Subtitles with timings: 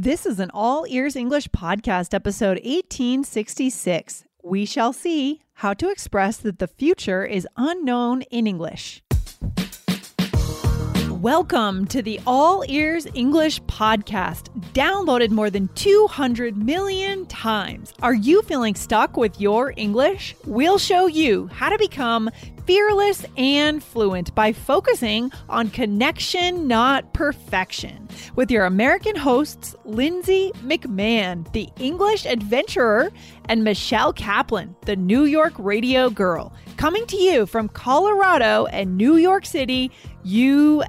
[0.00, 4.26] This is an All Ears English podcast, episode 1866.
[4.44, 9.02] We shall see how to express that the future is unknown in English.
[11.10, 17.94] Welcome to the All Ears English podcast, downloaded more than 200 million times.
[18.02, 20.34] Are you feeling stuck with your English?
[20.44, 22.28] We'll show you how to become
[22.66, 28.08] fearless and fluent by focusing on connection, not perfection.
[28.34, 33.12] With your American hosts, Lindsay McMahon, the English adventurer,
[33.48, 39.14] and Michelle Kaplan, the New York radio girl, coming to you from Colorado and New
[39.14, 39.92] York City,
[40.24, 40.88] USA.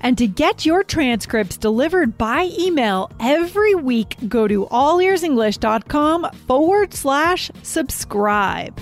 [0.00, 7.50] And to get your transcripts delivered by email every week, go to allearsenglish.com forward slash
[7.62, 8.78] subscribe.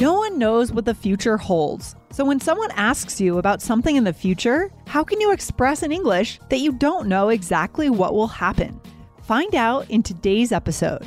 [0.00, 1.94] No one knows what the future holds.
[2.10, 5.92] So when someone asks you about something in the future, how can you express in
[5.92, 8.80] English that you don't know exactly what will happen?
[9.22, 11.06] Find out in today's episode.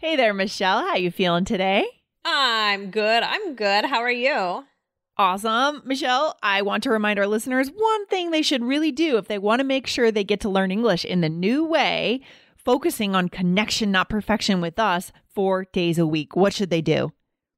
[0.00, 0.80] Hey there, Michelle.
[0.80, 1.86] How you feeling today?
[2.24, 3.22] I'm good.
[3.22, 3.84] I'm good.
[3.84, 4.64] How are you?
[5.18, 5.82] Awesome.
[5.84, 9.36] Michelle, I want to remind our listeners one thing they should really do if they
[9.36, 12.22] want to make sure they get to learn English in the new way,
[12.56, 16.34] focusing on connection, not perfection with us four days a week.
[16.34, 17.12] What should they do?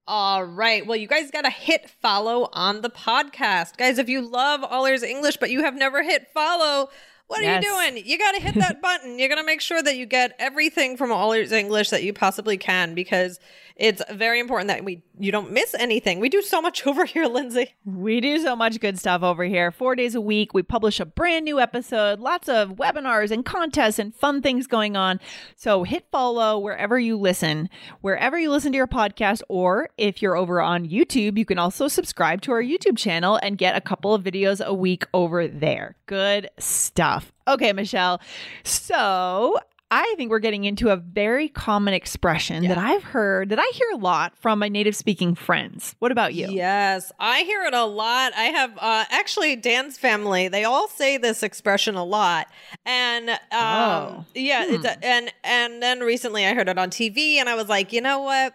[0.08, 0.84] All right.
[0.84, 3.76] Well, you guys got to hit follow on the podcast.
[3.76, 6.88] Guys, if you love All Ears English, but you have never hit follow,
[7.32, 8.06] what are you doing?
[8.06, 9.19] You got to hit that button.
[9.19, 12.12] You're going to make sure that you get everything from All Ears English that you
[12.12, 13.41] possibly can because
[13.76, 16.20] it's very important that we you don't miss anything.
[16.20, 17.75] We do so much over here, Lindsay.
[17.84, 19.70] We do so much good stuff over here.
[19.70, 23.99] Four days a week, we publish a brand new episode, lots of webinars and contests
[23.99, 25.20] and fun things going on.
[25.56, 27.70] So hit follow wherever you listen,
[28.00, 31.88] wherever you listen to your podcast, or if you're over on YouTube, you can also
[31.88, 35.97] subscribe to our YouTube channel and get a couple of videos a week over there.
[36.06, 37.21] Good stuff.
[37.48, 38.20] Okay, Michelle.
[38.64, 39.58] So
[39.90, 43.88] I think we're getting into a very common expression that I've heard, that I hear
[43.92, 45.94] a lot from my native speaking friends.
[45.98, 46.46] What about you?
[46.50, 48.32] Yes, I hear it a lot.
[48.34, 50.48] I have uh, actually Dan's family.
[50.48, 52.46] They all say this expression a lot,
[52.86, 54.24] and um, Oh.
[54.34, 57.68] yeah, it's a, and and then recently I heard it on TV, and I was
[57.68, 58.54] like, you know what?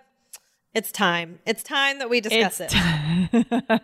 [0.78, 1.40] It's time.
[1.48, 2.72] It's time that we discuss it.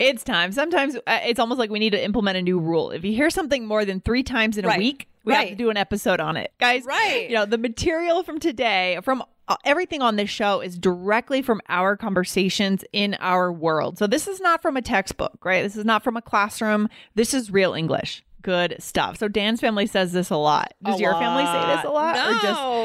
[0.00, 0.50] it's time.
[0.50, 2.90] Sometimes uh, it's almost like we need to implement a new rule.
[2.90, 5.70] If you hear something more than three times in a week, we have to do
[5.70, 6.84] an episode on it, guys.
[6.86, 7.30] Right.
[7.30, 11.60] You know, the material from today, from uh, everything on this show, is directly from
[11.68, 13.96] our conversations in our world.
[13.96, 15.62] So this is not from a textbook, right?
[15.62, 16.88] This is not from a classroom.
[17.14, 18.24] This is real English.
[18.44, 19.16] Good stuff.
[19.16, 20.74] So Dan's family says this a lot.
[20.82, 22.14] Does A your family say this a lot?
[22.14, 22.28] No,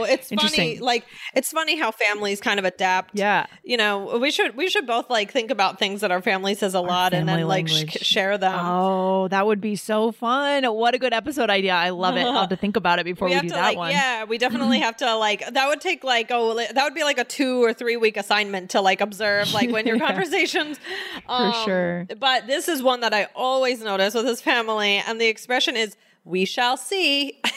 [0.03, 0.80] or just it's funny.
[0.80, 1.06] Like
[1.36, 3.12] it's funny how families kind of adapt.
[3.14, 3.46] Yeah.
[3.64, 6.74] you know, we should we should both like think about things that our family says
[6.74, 8.57] a lot, and then like sh- share them.
[8.57, 10.63] Oh, that would be so fun.
[10.63, 11.74] What a good episode idea.
[11.74, 12.22] I love it.
[12.22, 13.92] I'll have to think about it before we, have do to that like one.
[13.92, 17.18] yeah we definitely have to like that would take like oh that would be like
[17.18, 20.07] a two or three week assignment to like observe like when your Yeah.
[20.07, 20.80] conversations
[21.28, 22.07] um, sure.
[22.18, 25.96] but this is one that i always notice with his family and the expression is
[26.25, 27.42] we shall see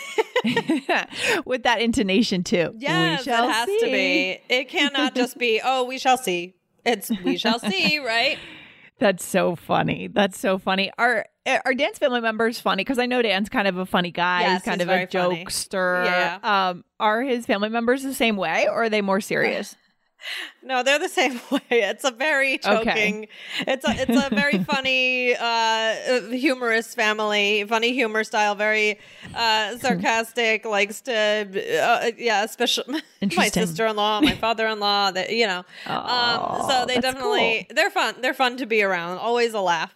[1.45, 2.73] With that intonation too.
[2.79, 3.79] yes we it has see.
[3.81, 6.55] to be it cannot just be oh we shall see
[6.87, 8.39] it's we shall see right
[8.99, 10.07] That's so funny.
[10.09, 10.93] That's so funny.
[10.97, 11.27] Are
[11.65, 12.85] are Dan's family members funny?
[12.85, 14.43] Because I know Dan's kind of a funny guy.
[14.43, 15.45] Yes, he's kind he's of a funny.
[15.45, 16.05] jokester.
[16.05, 16.39] Yeah.
[16.43, 19.75] Um, are his family members the same way, or are they more serious?
[20.63, 21.61] No, they're the same way.
[21.71, 23.29] It's a very joking.
[23.61, 27.65] It's a it's a very funny, uh, humorous family.
[27.65, 28.55] Funny humor style.
[28.55, 28.99] Very
[29.35, 30.65] uh, sarcastic.
[30.65, 33.03] likes to, uh, yeah, especially
[33.37, 35.11] my sister in law, my father in law.
[35.11, 35.65] That you know.
[35.87, 38.17] um, so they definitely they're fun.
[38.21, 39.19] They're fun to be around.
[39.19, 39.95] Always a laugh.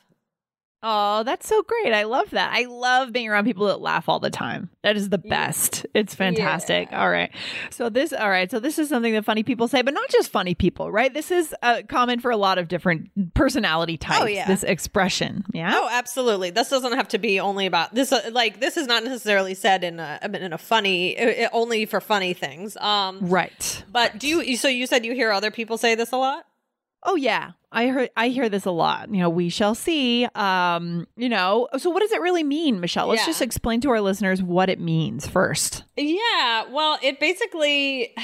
[0.83, 1.93] Oh, that's so great.
[1.93, 2.53] I love that.
[2.53, 4.71] I love being around people that laugh all the time.
[4.83, 5.85] That is the best.
[5.95, 6.89] It's fantastic.
[6.91, 7.03] Yeah.
[7.03, 7.31] All right.
[7.71, 8.51] So this all right.
[8.51, 11.13] So this is something that funny people say, but not just funny people, right?
[11.13, 14.21] This is uh, common for a lot of different personality types.
[14.23, 14.47] Oh, yeah.
[14.47, 15.45] This expression.
[15.53, 15.73] Yeah.
[15.75, 16.51] Oh, absolutely.
[16.51, 18.13] This doesn't have to be only about this.
[18.13, 22.01] Uh, like this is not necessarily said in a in a funny uh, only for
[22.01, 22.77] funny things.
[22.77, 23.83] Um, Right.
[23.91, 24.57] but do you?
[24.57, 26.45] So you said you hear other people say this a lot.
[27.03, 27.53] Oh yeah.
[27.73, 29.11] I heard I hear this a lot.
[29.11, 30.27] You know, we shall see.
[30.35, 33.09] Um, you know, so what does it really mean, Michelle?
[33.09, 33.27] Let's Yeah.
[33.27, 35.85] just explain to our listeners what it means first.
[35.97, 38.15] Yeah, well, it basically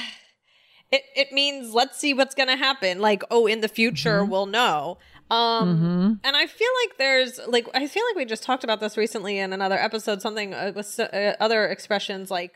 [0.91, 2.99] it it means let's see what's going to happen.
[2.99, 4.97] Like, oh, in the future we'll know.
[5.31, 6.19] Um Mhm.
[6.27, 9.37] and I feel like there's like I feel like we just talked about this recently
[9.39, 12.53] in another episode something uh, with uh, other expressions like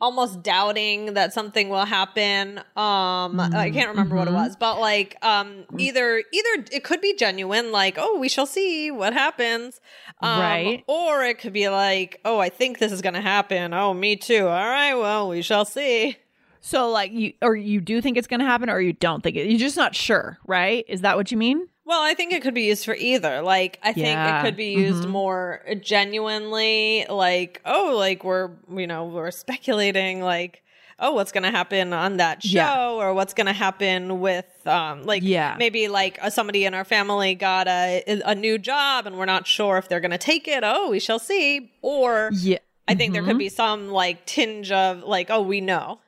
[0.00, 2.58] almost doubting that something will happen.
[2.76, 7.14] Um I can't remember what it was, but like um either either it could be
[7.14, 9.80] genuine like, oh, we shall see what happens.
[10.20, 10.84] Um, Right.
[10.86, 13.72] Or it could be like, oh, I think this is going to happen.
[13.72, 14.46] Oh, me too.
[14.48, 16.16] All right, well, we shall see.
[16.60, 19.36] So like you or you do think it's going to happen or you don't think
[19.36, 19.48] it.
[19.48, 20.84] You're just not sure, right?
[20.88, 21.68] Is that what you mean?
[21.88, 23.40] Well, I think it could be used for either.
[23.40, 25.08] Like, I think it could be used Mhm.
[25.10, 30.62] more genuinely, like, oh, like we're, you know, we're speculating, like,
[30.98, 32.90] oh, what's going to happen on that show Yeah.
[32.90, 35.56] or what's going to happen with, um, like, Yeah.
[35.58, 39.46] maybe like uh, somebody in our family got a, a new job and we're not
[39.46, 40.60] sure if they're going to take it.
[40.64, 41.70] Oh, we shall see.
[41.82, 42.58] Or Yeah.
[42.86, 46.00] I think there could be some like tinge of like, oh, we know.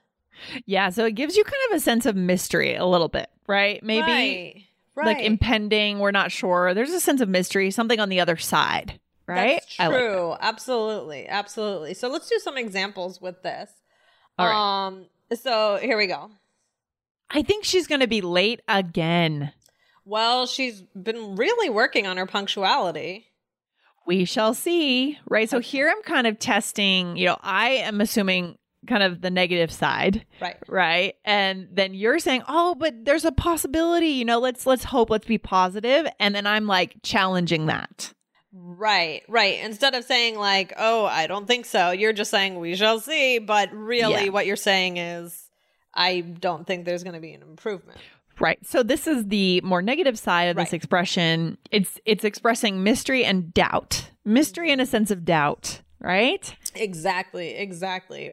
[0.67, 3.83] Yeah, so it gives you kind of a sense of mystery a little bit, right?
[3.83, 4.65] Maybe right.
[4.95, 5.17] Right.
[5.17, 6.75] like impending, we're not sure.
[6.75, 9.61] There's a sense of mystery, something on the other side, right?
[9.61, 10.01] That's I like that.
[10.01, 10.37] true.
[10.41, 11.29] absolutely.
[11.29, 11.95] Absolutely.
[11.95, 13.71] So let's do some examples with this.
[14.39, 14.87] All right.
[14.87, 15.07] Um
[15.41, 16.31] so here we go.
[17.31, 19.53] I think she's going to be late again.
[20.05, 23.27] Well, she's been really working on her punctuality.
[24.07, 25.49] We shall see, right?
[25.49, 29.71] So here I'm kind of testing, you know, I am assuming kind of the negative
[29.71, 30.57] side, Right.
[30.69, 31.15] right?
[31.25, 35.27] And then you're saying, "Oh, but there's a possibility, you know, let's let's hope, let's
[35.27, 35.41] be.
[36.19, 38.13] And then I'm like challenging that.
[38.53, 39.61] Right, right.
[39.63, 43.39] Instead of saying like, "Oh, I don't think so," you're just saying we shall see,
[43.39, 44.31] but really Yeah.
[44.31, 45.49] what you're saying is
[45.95, 47.99] I don't think there's going to be an improvement.
[48.39, 48.59] Right.
[48.65, 51.59] So this is the more negative side of this expression.
[51.71, 54.11] It's it's expressing mystery and doubt.
[54.25, 56.55] Mystery and a sense of doubt, right?
[56.75, 58.33] Exactly, exactly.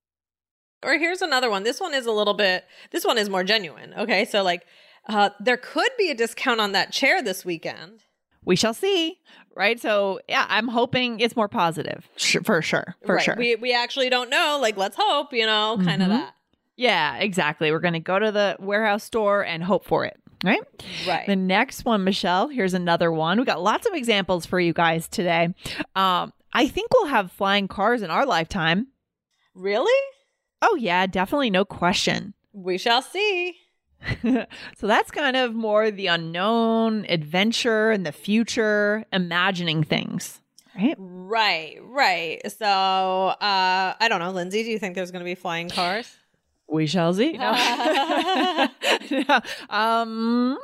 [0.83, 1.63] Or here's another one.
[1.63, 3.93] This one is a little bit this one is more genuine.
[3.97, 4.25] Okay?
[4.25, 4.65] So like
[5.07, 8.03] uh there could be a discount on that chair this weekend.
[8.43, 9.19] We shall see,
[9.55, 9.79] right?
[9.79, 12.09] So yeah, I'm hoping it's more positive,
[12.43, 13.23] for sure, for Right.
[13.23, 13.35] sure.
[13.37, 14.57] We we actually don't know.
[14.61, 16.11] Like let's hope, you know, kind of Mhm.
[16.11, 16.33] that.
[16.75, 17.71] yeah, exactly.
[17.71, 20.61] We're going to go to the warehouse store and hope for it, right?
[21.07, 21.27] Right.
[21.27, 23.37] The next one, Michelle, here's another one.
[23.37, 25.53] We got lots of examples for you guys today.
[25.95, 28.87] Um, I think we'll have flying cars in our lifetime.
[29.53, 29.91] really?
[30.61, 32.33] Oh yeah, definitely, no question.
[32.53, 33.55] We shall see.
[34.23, 40.41] so that's kind of more the unknown, adventure, and the future, imagining things,
[40.75, 40.95] right?
[40.97, 42.41] Right, right.
[42.51, 46.13] So, uh, I don't know, Lindsay, do you think there's going to be flying cars?
[46.67, 47.31] We shall see.
[47.37, 48.67] No.
[49.11, 49.39] No.
[49.69, 50.57] Um,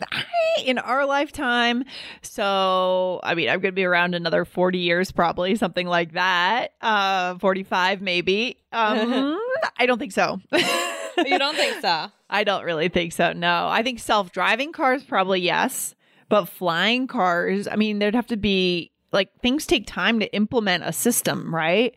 [0.64, 1.84] in our lifetime,
[2.22, 6.72] so I mean, I'm going to be around another 40 years, probably something like that.
[6.80, 8.58] Uh, 45 maybe.
[8.72, 9.38] Um,
[9.78, 10.40] I don't think so.
[10.52, 12.06] you don't think so?
[12.30, 13.32] I don't really think so.
[13.32, 15.94] No, I think self-driving cars probably yes,
[16.28, 20.84] but flying cars, I mean, there'd have to be like things take time to implement
[20.84, 21.94] a system, right?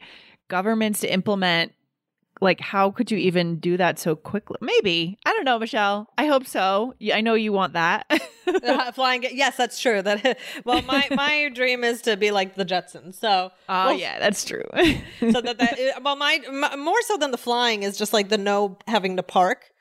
[0.47, 1.73] Governments to implement
[2.41, 4.57] like how could you even do that so quickly?
[4.61, 5.17] Maybe.
[5.25, 6.09] I don't know, Michelle.
[6.17, 6.95] I hope so.
[7.13, 8.05] I know you want that.
[8.47, 12.63] Uh, flying yes that's true that well my my dream is to be like the
[12.63, 14.63] jetsons so Oh well, yeah, that's true.
[15.19, 18.37] so that that well my, my more so than the flying is just like the
[18.37, 19.71] no having to park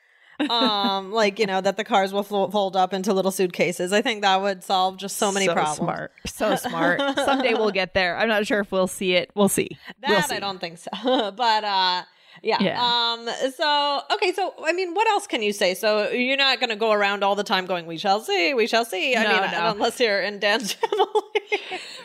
[0.49, 3.91] um, like you know that the cars will fo- fold up into little suitcases.
[3.91, 5.77] I think that would solve just so many so problems.
[5.77, 7.01] Smart, so smart.
[7.25, 8.15] Someday we'll get there.
[8.15, 9.31] I'm not sure if we'll see it.
[9.35, 9.77] We'll see.
[10.01, 10.35] That we'll see.
[10.35, 10.91] I don't think so.
[11.31, 12.03] but uh
[12.43, 12.57] yeah.
[12.61, 12.81] Yeah.
[12.81, 15.73] Um so okay, so I mean what else can you say?
[15.73, 18.85] So you're not gonna go around all the time going, We shall see, we shall
[18.85, 19.15] see.
[19.15, 19.71] I No, mean no.
[19.71, 21.07] unless you're in Dan's family.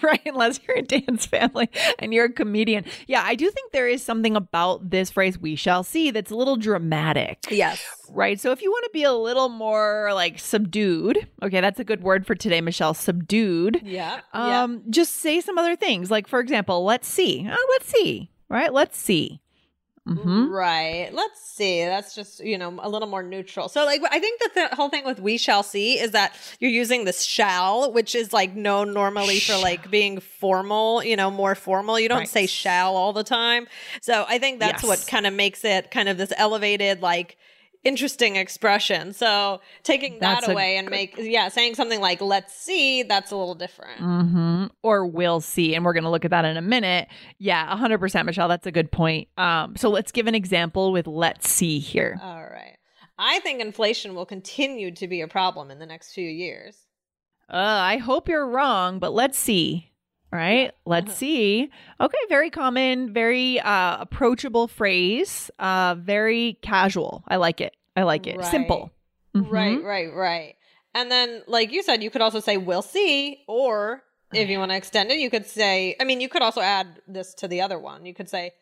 [0.02, 0.20] right?
[0.26, 2.84] Unless you're in Dan's family and you're a comedian.
[3.06, 6.36] Yeah, I do think there is something about this phrase, we shall see, that's a
[6.36, 7.38] little dramatic.
[7.50, 7.84] yes.
[8.08, 8.38] Right.
[8.38, 12.02] So if you want to be a little more like subdued, okay, that's a good
[12.02, 13.80] word for today, Michelle, subdued.
[13.82, 14.20] Yeah.
[14.34, 14.62] yeah.
[14.64, 16.10] Um, just say some other things.
[16.10, 17.48] Like, for example, let's see.
[17.50, 18.30] Oh, let's see.
[18.50, 18.70] Right?
[18.70, 19.40] Let's see.
[20.06, 21.10] Hmm Right.
[21.12, 21.84] Let's see.
[21.84, 23.68] That's just, you know, a little more neutral.
[23.68, 26.70] So, like, I think that the whole thing with we shall see is that you're
[26.70, 31.54] using this shall, which is like known normally for like being formal, you know, more
[31.54, 31.98] formal.
[32.00, 32.28] You don't Right.
[32.28, 33.66] say shall all the time.
[34.00, 34.84] So, I think that's Yes.
[34.84, 37.36] what kind of makes it kind of this elevated, like,
[37.84, 39.12] interesting expression.
[39.12, 43.36] So, taking That's that away and make, yeah, saying something like, let's see, that's a
[43.36, 44.00] little different.
[44.00, 45.74] hmm Or we'll see.
[45.74, 47.08] And we're going to look at that in a minute.
[47.38, 48.48] Yeah, 100%, Michelle.
[48.48, 49.28] That's a good point.
[49.36, 52.18] Um, so let's give an example with let's see here.
[52.22, 52.76] All right.
[53.18, 56.76] I think inflation will continue to be a problem in the next few years.
[57.48, 59.91] Uh, I hope you're wrong, but let's see.
[60.32, 60.72] Right?
[60.86, 61.14] Let's Uh-huh.
[61.16, 61.70] see.
[62.00, 65.50] Okay, very common, very uh, approachable phrase.
[65.58, 67.22] Uh, very casual.
[67.28, 67.74] I like it.
[67.94, 68.38] I like it.
[68.38, 68.46] Right.
[68.50, 68.90] Simple.
[69.34, 69.84] Right, Mhm.
[69.84, 70.54] right, right.
[70.94, 73.44] And then, like you said, you could also say, we'll see.
[73.46, 76.60] Or if you want to extend it, you could say, I mean, you could also
[76.62, 78.04] add this to the other one.
[78.06, 78.52] You could say,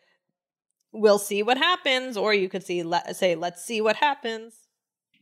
[0.91, 2.17] we'll see what happens.
[2.17, 4.55] Or you could see, let, say, let's see what happens.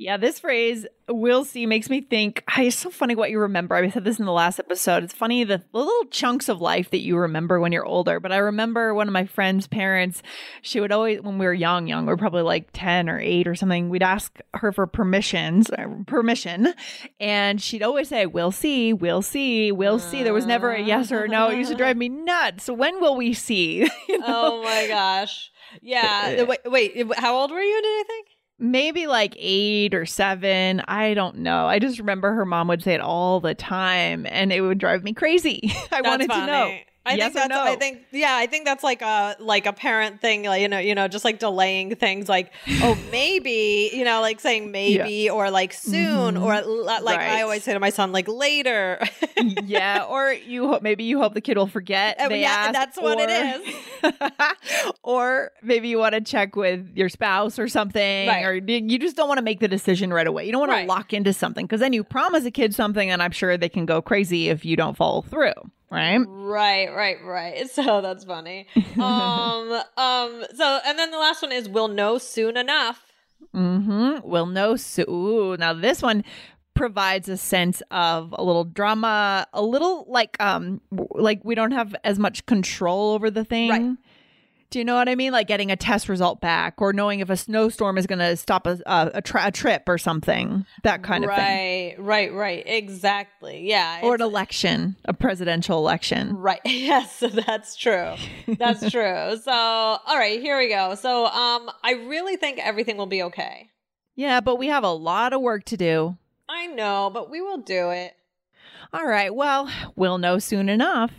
[0.02, 2.42] Yeah, this phrase, we'll see, makes me think.
[2.48, 3.76] ah, It's so funny what you remember.
[3.76, 5.04] I said this in the last episode.
[5.04, 8.22] It's funny the, the little chunks of life that you remember when you're older.
[8.22, 10.24] But I remember one of my friend's parents,
[10.62, 13.46] she would always, when we were young, young, we are probably like 10 or 8
[13.46, 16.74] or something, we'd ask her for permissions, uh, permission.
[17.20, 20.24] And she'd always say, we'll see, we'll see, we'll see.
[20.24, 21.50] There was never a yes or a no.
[21.50, 22.64] It used to drive me nuts.
[22.64, 23.90] So when will we see?
[24.08, 24.26] You know?
[24.28, 25.52] Oh my gosh.
[25.82, 26.44] Yeah.
[26.44, 28.19] Wait, wait, how old were you, did you think?
[28.60, 30.82] Maybe like eight or seven.
[30.88, 31.66] I don't know.
[31.66, 35.04] I just remember her mom would say it all the time and it would drive
[35.04, 35.62] me crazy.
[35.92, 36.78] I That's wanted to know.
[37.10, 37.62] I yes think that's no?
[37.64, 40.80] I think yeah, I think that's like a like a parent thing, like you know,
[40.80, 42.52] you know, just like delaying things like
[42.84, 47.44] oh maybe, you know, like saying maybe or like soon or l- like I Mm-hmm.
[47.44, 49.00] Always say to my son like later.
[49.66, 52.18] yeah, or you hope maybe you hope the kid will forget.
[52.30, 54.14] They yeah, asked, that's what it is.
[55.04, 58.46] or maybe you want to check with your spouse or something, Right.
[58.46, 60.46] or you you just don't want to make the decision right away.
[60.46, 60.82] You don't want Right.
[60.84, 63.70] to lock into something because then you promise a kid something, and I'm sure they
[63.70, 65.54] can go crazy if you don't follow through.
[65.92, 66.20] Right?
[66.28, 67.70] right, right, right.
[67.72, 68.68] So that's funny.
[68.96, 73.02] Um um so and then the last one is we'll know soon enough.
[73.56, 74.28] Mm-hmm.
[74.28, 75.06] We'll know soon.
[75.10, 76.24] Ooh, now this one
[76.76, 81.96] provides a sense of a little drama, a little like um like we don't have
[82.04, 83.70] as much control over the thing.
[83.70, 83.98] Right.
[84.72, 85.32] Do you know what I mean?
[85.32, 88.68] Like getting a test result back, or knowing if a snowstorm is going to stop
[88.68, 92.64] a a, tra- a trip or something, that kind of thing, right, right, right.
[92.68, 93.68] Exactly.
[93.68, 94.02] Yeah.
[94.04, 96.36] or an election, a presidential election.
[96.38, 96.62] Right.
[96.66, 98.14] Yes, that's true.
[98.48, 99.38] That's true.
[99.44, 100.96] So, all right, here we go.
[100.96, 103.70] So, um I really think everything will be okay.
[104.16, 106.18] Yeah, but we have a lot of work to do.
[106.48, 108.14] I know, but we will do it.
[108.94, 109.34] All right.
[109.34, 111.12] Well, we'll know soon enough.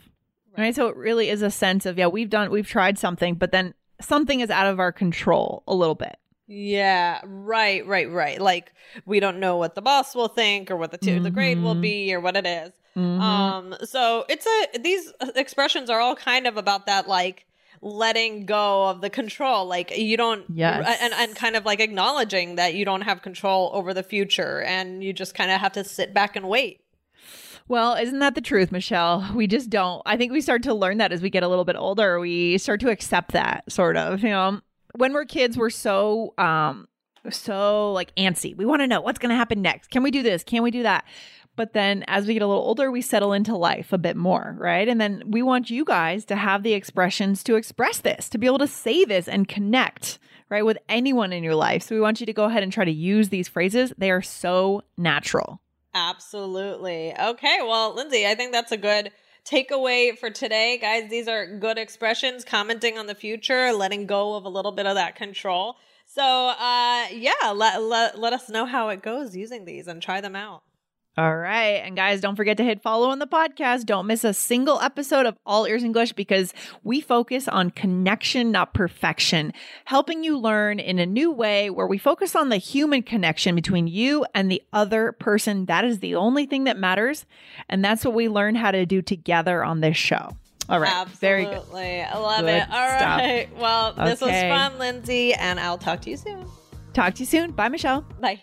[0.59, 0.75] Right.
[0.75, 3.75] So it really is a sense of, yeah, we've done, we've tried something, but then
[4.01, 6.17] something is out of our control a little bit.
[6.53, 8.41] Yeah, right, right, right.
[8.41, 8.73] Like
[9.07, 11.77] we don't know what the boss will think or what the t- the grade will
[11.77, 11.81] Mhm.
[11.83, 12.73] be or what it is.
[12.97, 13.21] Mhm.
[13.21, 17.47] Um so it's a these expressions are all kind of about that like
[17.83, 20.99] letting go of the control like you don't Yes.
[21.01, 25.03] and and kind of like acknowledging that you don't have control over the future and
[25.05, 26.81] you just kind of have to sit back and wait
[27.71, 29.31] Well, isn't that the truth, Michelle?
[29.33, 30.03] We just don't.
[30.05, 32.19] I think we start to learn that as we get a little bit older.
[32.19, 34.61] We start to accept that sort of, you know.
[34.97, 36.89] When we're kids, we're so um
[37.31, 38.57] so like antsy.
[38.57, 39.89] We want to know what's going to happen next.
[39.89, 40.43] Can we do this?
[40.43, 41.05] Can we do that?
[41.55, 44.57] But then as we get a little older, we settle into life a bit more,
[44.59, 44.89] right?
[44.89, 48.49] And then we want you guys to have the expressions to express this, to be
[48.49, 51.85] able to say this and connect, right, with anyone in your life.
[51.85, 53.93] So we want you to go ahead and try to use these phrases.
[53.97, 55.61] They are so natural.
[55.95, 57.15] Absolutely.
[57.19, 57.59] Okay.
[57.63, 59.11] Well, Lindsay, I think that's a good
[59.45, 60.79] takeaway for today.
[60.79, 64.87] Guys, these are good expressions, commenting on the future, letting go of a little bit
[64.87, 65.77] of that control.
[66.07, 70.21] So, uh, yeah, let, let, let us know how it goes using these and try
[70.21, 70.63] them out.
[71.21, 71.83] All right.
[71.85, 73.85] And guys, don't forget to hit follow on the podcast.
[73.85, 78.73] Don't miss a single episode of All Ears English because we focus on connection, not
[78.73, 79.53] perfection,
[79.85, 83.87] helping you learn in a new way where we focus on the human connection between
[83.87, 85.67] you and the other person.
[85.67, 87.27] That is the only thing that matters.
[87.69, 90.35] And that's what we learn how to do together on this show.
[90.71, 90.91] All right.
[90.91, 91.19] Absolutely.
[91.21, 92.07] Very good.
[92.15, 92.63] I love Good it.
[92.63, 93.19] All stuff.
[93.19, 93.49] right.
[93.59, 96.47] Well, this was fun, Lindsay, and I'll talk to you soon.
[96.95, 97.51] Talk to you soon.
[97.51, 98.07] Bye, Michelle.
[98.19, 98.41] Bye.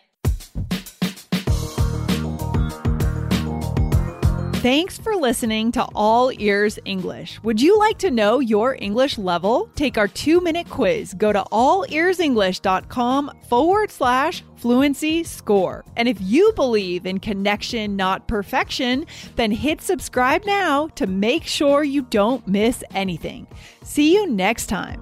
[4.68, 7.42] Thanks for listening to All Ears English.
[7.42, 9.70] Would you like to know your English level?
[9.76, 11.14] Take our two minute quiz.
[11.14, 15.86] Go to allearsenglish.com forward slash fluency score.
[15.96, 19.06] And if you believe in connection, not perfection,
[19.38, 23.48] then hit subscribe now to make sure you don't miss anything.
[23.84, 25.02] See you next time.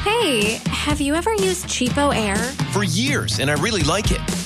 [0.00, 2.36] Hey, have you ever used CheapOair?
[2.74, 4.45] For years, and I really like it.